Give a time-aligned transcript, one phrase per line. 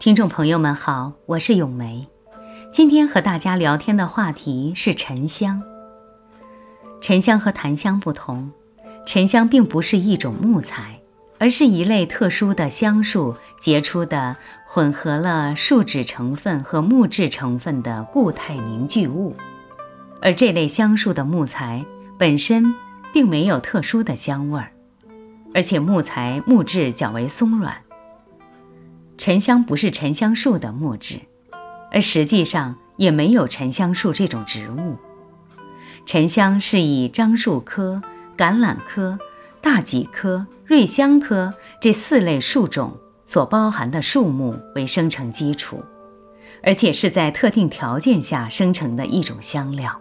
[0.00, 2.08] 听众朋友们好，我是咏梅。
[2.72, 5.62] 今天和大家聊天的话题是沉香。
[7.02, 8.50] 沉香和檀香不同，
[9.04, 11.02] 沉香并不是一种木材，
[11.38, 19.36] 而是一类特殊的香树结出的混合了树脂成分和木质成分的固态凝聚物。
[20.22, 21.84] 而这类香树的木材
[22.16, 22.74] 本身
[23.12, 24.72] 并没有特殊的香味儿，
[25.52, 27.76] 而且木材木质较为松软。
[29.20, 31.20] 沉香不是沉香树的木质，
[31.92, 34.96] 而实际上也没有沉香树这种植物。
[36.06, 38.00] 沉香是以樟树科、
[38.34, 39.18] 橄榄科、
[39.60, 42.96] 大戟科、瑞香科这四类树种
[43.26, 45.84] 所包含的树木为生成基础，
[46.62, 50.00] 而且是在特定条件下生成的一种香料。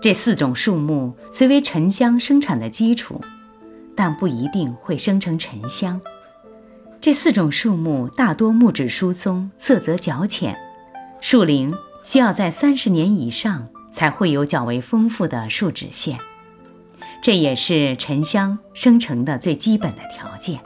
[0.00, 3.20] 这四种树木虽为沉香生产的基础，
[3.94, 6.00] 但不一定会生成沉香。
[7.06, 10.58] 这四种树木大多木质疏松，色泽较浅，
[11.20, 16.18] 树龄需要在三十年以上才会有较为丰富的树脂线，
[17.22, 20.58] 这也是沉香生成的最基本的条件。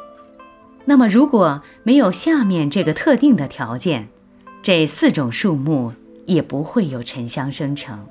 [0.87, 4.09] 那么，如果没有下面这个特定的条件，
[4.63, 5.93] 这四种树木
[6.25, 8.07] 也不会有沉香生成。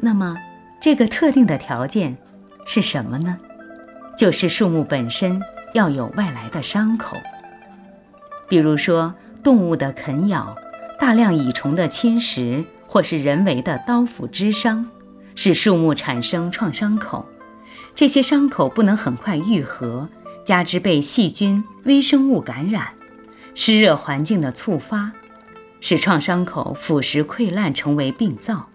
[0.00, 0.36] 那么，
[0.80, 2.18] 这个特定的条件
[2.66, 3.38] 是什么呢？
[4.18, 5.40] 就是树木本身
[5.74, 7.16] 要有外来的伤口。
[8.48, 10.56] 比如说，动物的啃咬、
[11.00, 14.88] 大量蚁虫的侵蚀，或是人为的刀斧之伤，
[15.34, 17.26] 使树木产生创伤口。
[17.94, 20.08] 这些伤口不能很快愈合，
[20.44, 22.88] 加之被细菌、微生物感染，
[23.54, 25.12] 湿热环境的触发，
[25.80, 28.66] 使创伤口腐蚀溃烂，成为病灶。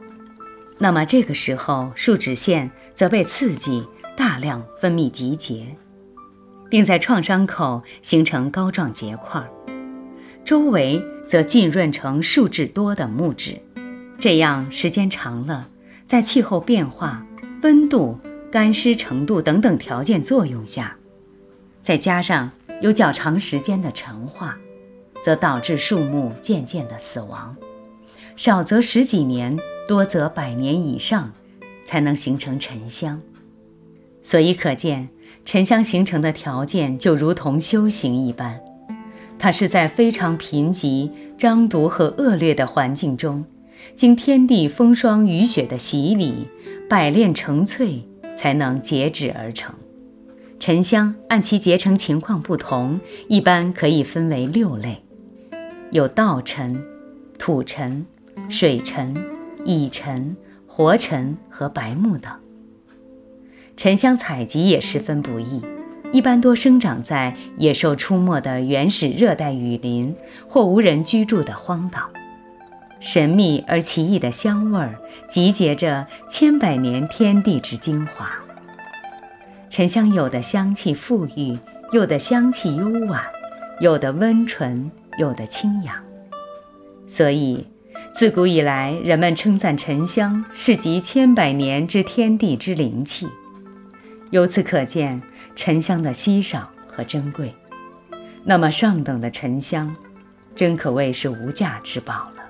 [0.80, 5.78] 那么这个时候，树脂腺则被刺激，大量分泌集结，
[6.69, 9.47] 并在创伤口形成膏状结块。
[10.44, 13.61] 周围则浸润成树质多的木质，
[14.20, 15.70] 这样时间长了，
[16.06, 17.25] 在气候变化、
[17.62, 18.19] 温度、
[18.51, 20.97] 干湿程度等等条件作用下，
[21.81, 22.51] 再加上
[22.81, 24.57] 有较长时间的陈化，
[25.24, 27.56] 则导致树木渐渐的死亡，
[28.35, 29.57] 少则十几年，
[29.88, 31.31] 多则百年以上，
[31.85, 33.22] 才能形成沉香。
[34.22, 35.09] 所以可见，
[35.46, 38.59] 沉香形成的条件就如同修行一般。
[39.41, 43.44] 它是在非常贫瘠、瘴毒和恶劣的环境中，
[43.96, 46.47] 经天地风霜雨雪的洗礼，
[46.88, 49.74] 百炼成粹，才能结脂而成。
[50.59, 53.00] 沉香按其结成情况不同，
[53.30, 55.03] 一般可以分为六类，
[55.90, 56.80] 有稻沉、
[57.40, 58.06] 土沉、
[58.47, 59.16] 水沉、
[59.66, 60.38] 蚁沉、
[60.68, 62.31] 活沉和白木等。
[63.75, 65.63] 沉香采集也十分不易。
[66.11, 70.13] 一般多生长在野兽出没的原始热带雨林
[70.47, 72.09] 或无人居住的荒岛，
[72.99, 78.29] 神秘而奇异的香味儿集结着千百年天地之精华。
[79.69, 81.57] 沉香有的香气馥郁，
[81.94, 83.21] 有的香气幽婉，
[83.79, 85.95] 有的温醇，有的清扬。
[87.07, 87.66] 所以，
[88.11, 93.29] 自古以来，人们称赞沉香是集千百年之天地之灵气。
[94.31, 95.21] 由此可见。
[95.56, 97.53] 沉香的稀少和珍贵，
[98.44, 99.95] 那么上等的沉香，
[100.56, 102.41] 真可谓是无价之宝了。